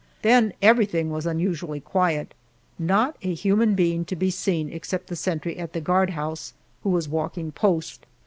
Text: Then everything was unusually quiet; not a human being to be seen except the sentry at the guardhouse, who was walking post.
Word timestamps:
Then 0.23 0.53
everything 0.63 1.11
was 1.11 1.27
unusually 1.27 1.79
quiet; 1.79 2.33
not 2.79 3.17
a 3.21 3.35
human 3.35 3.75
being 3.75 4.03
to 4.05 4.15
be 4.15 4.31
seen 4.31 4.67
except 4.67 5.05
the 5.09 5.15
sentry 5.15 5.59
at 5.59 5.73
the 5.73 5.79
guardhouse, 5.79 6.53
who 6.81 6.89
was 6.89 7.07
walking 7.07 7.51
post. 7.51 8.07